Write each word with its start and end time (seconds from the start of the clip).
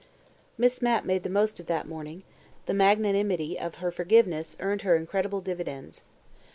Miss 0.57 0.81
Mapp 0.81 1.05
made 1.05 1.21
the 1.21 1.29
most 1.29 1.59
of 1.59 1.67
that 1.67 1.87
morning; 1.87 2.23
the 2.65 2.73
magnanimity 2.73 3.59
of 3.59 3.75
her 3.75 3.91
forgiveness 3.91 4.57
earned 4.59 4.81
her 4.81 4.95
incredible 4.95 5.41
dividends. 5.41 6.01